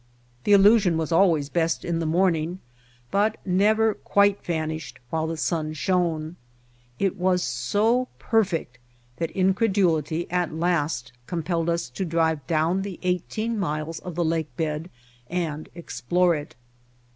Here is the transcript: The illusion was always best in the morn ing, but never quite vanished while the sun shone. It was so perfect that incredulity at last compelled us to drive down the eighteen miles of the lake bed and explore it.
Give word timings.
The 0.45 0.53
illusion 0.53 0.97
was 0.97 1.11
always 1.11 1.47
best 1.49 1.85
in 1.85 1.99
the 1.99 2.07
morn 2.07 2.35
ing, 2.35 2.59
but 3.11 3.37
never 3.45 3.93
quite 3.93 4.43
vanished 4.43 4.97
while 5.11 5.27
the 5.27 5.37
sun 5.37 5.73
shone. 5.73 6.37
It 6.97 7.17
was 7.17 7.43
so 7.43 8.07
perfect 8.17 8.79
that 9.17 9.29
incredulity 9.29 10.25
at 10.31 10.55
last 10.55 11.11
compelled 11.27 11.69
us 11.69 11.87
to 11.91 12.03
drive 12.03 12.47
down 12.47 12.81
the 12.81 12.97
eighteen 13.03 13.59
miles 13.59 13.99
of 13.99 14.15
the 14.15 14.25
lake 14.25 14.49
bed 14.57 14.89
and 15.29 15.69
explore 15.75 16.33
it. 16.33 16.55